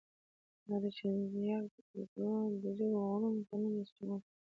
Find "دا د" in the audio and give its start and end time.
0.65-0.85